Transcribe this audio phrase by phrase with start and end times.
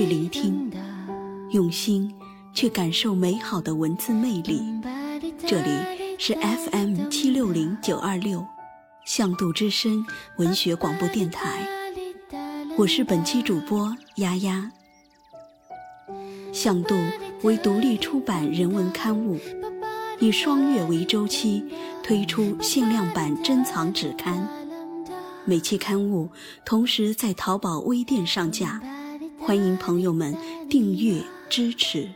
[0.00, 0.72] 去聆听，
[1.50, 2.10] 用心
[2.54, 4.62] 去感受美好的文字魅力。
[5.46, 8.42] 这里是 FM 七六零九二六，
[9.04, 10.02] 向度之声
[10.38, 11.68] 文学广播电台。
[12.78, 14.72] 我是本期主播丫丫。
[16.50, 16.94] 向度
[17.42, 19.38] 为独立出版人文刊物，
[20.18, 21.62] 以双月为周期
[22.02, 24.48] 推出限量版珍藏纸刊。
[25.44, 26.30] 每期刊物
[26.64, 28.80] 同时在淘宝微店上架，
[29.42, 30.36] 欢迎朋友们
[30.68, 32.06] 订阅支持。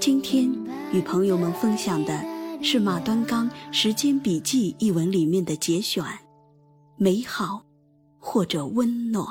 [0.00, 0.50] 今天
[0.92, 2.22] 与朋友们分享的
[2.60, 6.04] 是马端刚《时间笔记》一文里面的节选：
[6.96, 7.64] 美好
[8.18, 9.28] 或者温暖。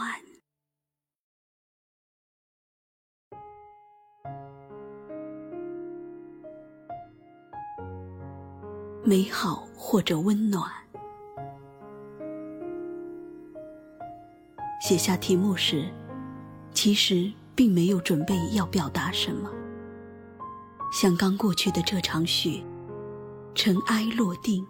[9.03, 10.71] 美好或者温暖。
[14.91, 15.85] 写下题目时，
[16.73, 19.49] 其实并没有准备要表达什么。
[20.91, 22.61] 像刚过去的这场雪，
[23.55, 24.61] 尘埃落定；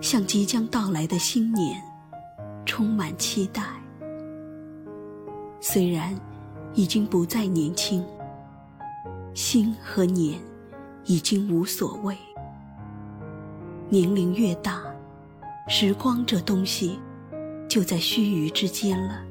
[0.00, 1.82] 像即将到来的新年，
[2.64, 3.60] 充满期待。
[5.60, 6.16] 虽然
[6.72, 8.06] 已经不再年轻，
[9.34, 10.38] 心和年
[11.06, 12.16] 已经无所谓。
[13.88, 14.80] 年龄越大，
[15.66, 17.00] 时光这东西。
[17.68, 19.22] 就在须臾之间了。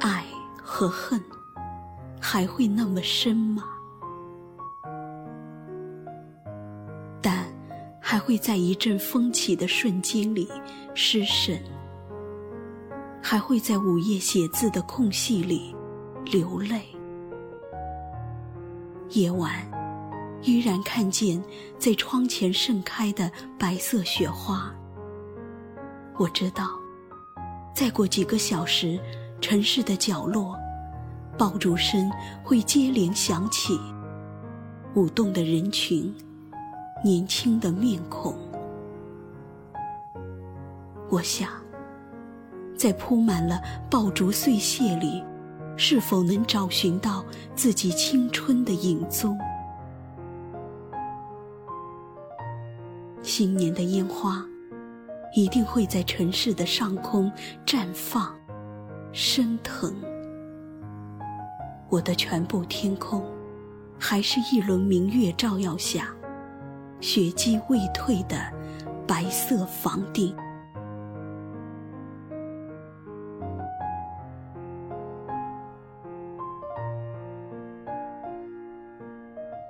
[0.00, 0.24] 爱
[0.62, 1.20] 和恨，
[2.20, 3.64] 还会那么深吗？
[7.22, 7.46] 但
[8.00, 10.48] 还会在一阵风起的瞬间里
[10.94, 11.58] 失神，
[13.22, 15.74] 还会在午夜写字的空隙里
[16.24, 16.82] 流泪。
[19.10, 19.52] 夜晚，
[20.42, 21.42] 依然看见
[21.78, 24.74] 在窗前盛开的白色雪花。
[26.18, 26.85] 我知道。
[27.76, 28.98] 再过几个小时，
[29.38, 30.58] 城市的角落，
[31.36, 32.10] 爆竹声
[32.42, 33.78] 会接连响起，
[34.94, 36.10] 舞动的人群，
[37.04, 38.34] 年轻的面孔。
[41.10, 41.50] 我想，
[42.74, 43.60] 在铺满了
[43.90, 45.22] 爆竹碎屑里，
[45.76, 47.22] 是否能找寻到
[47.54, 49.38] 自己青春的影踪？
[53.20, 54.42] 新年的烟花。
[55.36, 57.30] 一定会在城市的上空
[57.66, 58.34] 绽放、
[59.12, 59.94] 升腾。
[61.90, 63.22] 我的全部天空，
[63.98, 66.08] 还是一轮明月照耀下，
[67.00, 68.50] 雪积未退的
[69.06, 70.34] 白色房顶。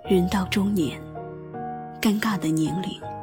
[0.09, 1.00] 人到中年，
[2.00, 3.16] 尴尬的年龄。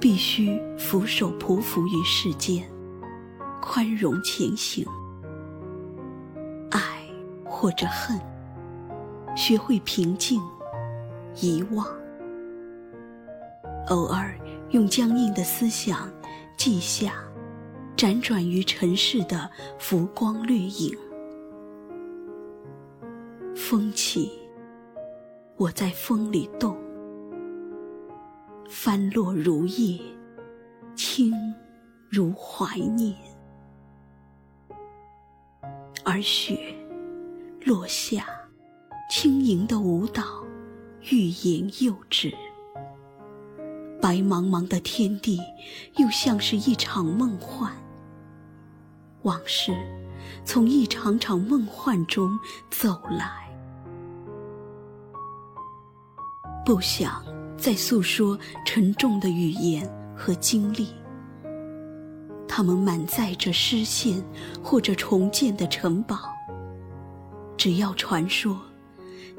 [0.00, 2.64] 必须俯首匍匐于世间，
[3.60, 4.86] 宽容前行。
[6.70, 7.00] 爱
[7.44, 8.16] 或者恨，
[9.36, 10.40] 学会平静，
[11.40, 11.84] 遗忘。
[13.88, 14.38] 偶尔
[14.70, 16.08] 用僵硬的思想
[16.56, 17.14] 记下，
[17.96, 19.50] 辗转于尘世的
[19.80, 20.96] 浮光掠影。
[23.56, 24.30] 风起，
[25.56, 26.76] 我在风里动。
[28.68, 29.98] 翻落如叶，
[30.94, 31.32] 轻
[32.10, 33.14] 如怀念；
[36.04, 36.76] 而雪
[37.64, 38.26] 落下，
[39.10, 40.22] 轻盈的舞蹈，
[41.10, 42.30] 欲言又止。
[44.02, 45.40] 白茫茫的天地，
[45.96, 47.72] 又像是一场梦幻。
[49.22, 49.74] 往事
[50.44, 52.38] 从一场场梦幻中
[52.70, 53.48] 走来，
[56.66, 57.24] 不想。
[57.58, 59.84] 在诉说沉重的语言
[60.16, 60.88] 和经历，
[62.46, 64.24] 他们满载着失陷
[64.62, 66.16] 或者重建的城堡。
[67.56, 68.56] 只要传说，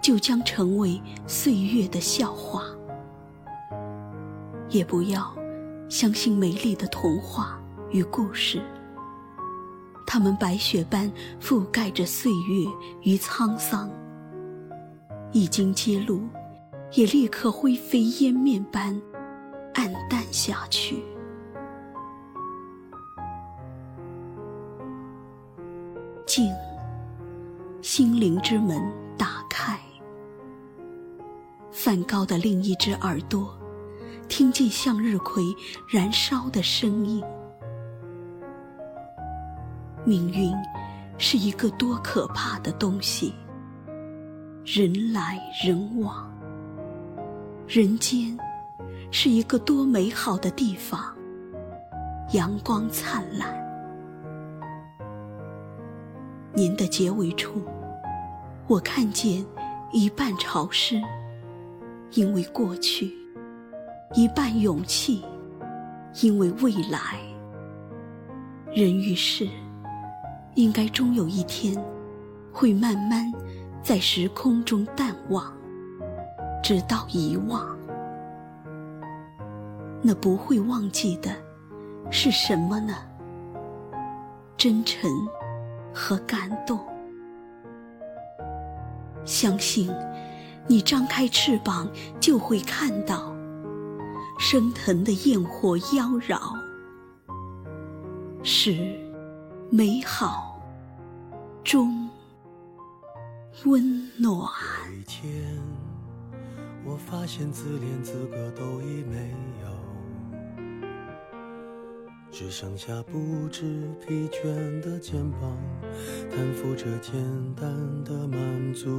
[0.02, 2.66] 就将成为岁月的笑话。
[4.70, 5.34] 也不要
[5.88, 7.58] 相信美丽的童话
[7.90, 8.62] 与故事，
[10.06, 11.10] 他们白雪般
[11.42, 12.68] 覆盖着岁月
[13.04, 13.90] 与沧桑，
[15.32, 16.22] 一经揭露。
[16.94, 19.00] 也立刻灰飞烟灭般
[19.76, 21.04] 暗淡下去。
[26.26, 26.54] 静，
[27.82, 28.82] 心灵之门
[29.18, 29.80] 打开。
[31.72, 33.56] 梵高的另一只耳朵，
[34.28, 35.44] 听见向日葵
[35.88, 37.24] 燃烧的声音。
[40.06, 40.54] 命运
[41.18, 43.34] 是一个多可怕的东西，
[44.66, 46.39] 人来人往。
[47.70, 48.36] 人间
[49.12, 51.16] 是一个多美好的地方，
[52.34, 53.56] 阳光灿烂。
[56.52, 57.62] 您的结尾处，
[58.66, 59.46] 我看见
[59.92, 61.00] 一半潮湿，
[62.14, 63.06] 因为过去；
[64.16, 65.24] 一半勇气，
[66.24, 67.20] 因为未来。
[68.74, 69.48] 人与事，
[70.56, 71.80] 应该终有一天，
[72.52, 73.32] 会慢慢
[73.84, 75.56] 在时空中淡忘，
[76.64, 77.66] 直到遗忘。
[80.02, 81.30] 那不会忘记的，
[82.10, 82.96] 是什么呢？
[84.56, 85.10] 真诚
[85.94, 86.80] 和感动。
[89.26, 89.94] 相信，
[90.68, 91.90] 你张开翅膀
[92.20, 93.36] 就会看到
[94.40, 96.40] 升腾的焰火妖娆，
[98.42, 98.78] 是
[99.70, 100.60] 美好
[101.64, 102.10] 中
[103.66, 104.50] 温暖。
[106.90, 109.32] 我发现自怜资格都已没
[109.62, 109.70] 有。
[112.32, 115.56] 只剩下不知疲倦的肩膀，
[116.32, 117.14] 担负着简
[117.54, 117.72] 单
[118.04, 118.90] 的满足。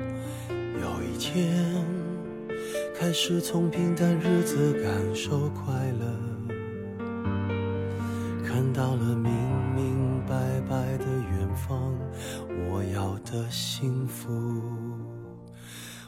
[0.00, 1.84] 有一天，
[2.98, 6.06] 开始从平淡日子感受快乐，
[8.44, 9.32] 看到了明
[9.76, 11.94] 明白白的远方，
[12.68, 14.75] 我要的幸福。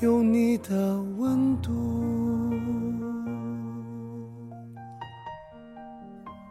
[0.00, 1.72] 有你的温度。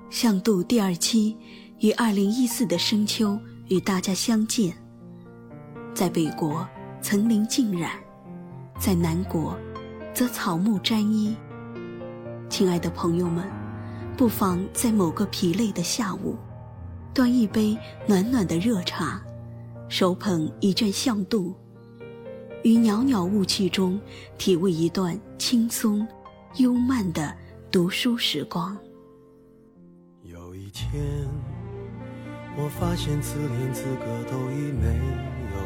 [0.10, 1.38] 向度第二期
[1.80, 3.40] 于二零一四的深秋
[3.70, 4.76] 与大家相见，
[5.94, 6.68] 在北国
[7.02, 7.92] 层林尽染，
[8.78, 9.58] 在南国
[10.14, 11.34] 则草木沾衣。
[12.50, 13.50] 亲爱的朋友们，
[14.18, 16.36] 不妨在某个疲累的下午，
[17.14, 19.22] 端一杯暖暖的热茶，
[19.88, 21.56] 手捧一卷向度。
[22.64, 24.00] 于袅袅雾气中，
[24.38, 26.06] 体味一段轻松、
[26.56, 27.34] 幽慢的
[27.72, 28.78] 读书时光。
[30.24, 31.28] 有一天，
[32.58, 34.88] 我发现自怜资格都已没
[35.54, 35.58] 有，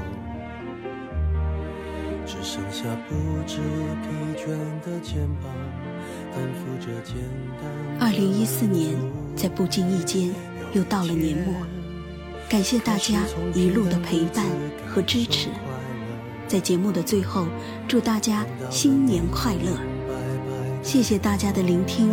[2.25, 3.15] 只剩下不
[3.47, 3.57] 知
[4.01, 4.07] 疲
[4.37, 4.49] 倦
[4.85, 5.49] 的肩膀，
[6.31, 7.15] 担负着简
[7.59, 7.63] 单。
[7.99, 8.95] 二零一四年，
[9.35, 10.31] 在不经意间
[10.73, 11.53] 又到了年末，
[12.49, 13.23] 感谢大家
[13.55, 14.45] 一路的陪伴
[14.85, 15.49] 和支持。
[16.51, 17.45] 在节目的最后，
[17.87, 19.71] 祝大家新年快乐！
[20.83, 22.11] 谢谢大家的聆听，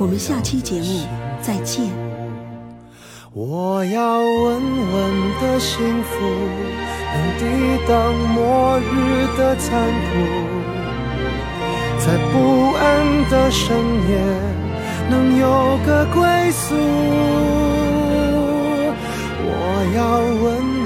[0.00, 1.06] 我们下期节目
[1.40, 1.84] 再见。
[3.32, 6.18] 我要稳稳的幸福，
[7.14, 7.44] 能抵
[7.86, 9.70] 挡末日的残
[10.10, 10.10] 酷，
[12.00, 13.76] 在不安的深
[14.10, 14.18] 夜
[15.08, 16.74] 能有个归宿。
[19.44, 19.52] 我
[19.94, 20.77] 要稳稳。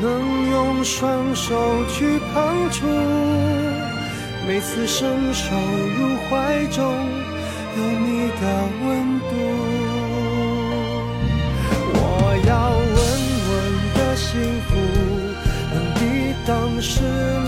[0.00, 2.86] 能用双手去碰触，
[4.46, 5.44] 每次伸手
[5.98, 6.84] 入怀中，
[7.76, 8.42] 有你的
[8.84, 8.86] 温
[9.20, 9.30] 度。
[11.94, 12.00] 我
[12.46, 12.50] 要
[12.94, 12.96] 稳
[13.48, 13.50] 稳
[13.94, 14.28] 的幸
[14.68, 14.70] 福，
[15.74, 16.00] 能抵
[16.46, 16.48] 挡
[16.80, 17.02] 失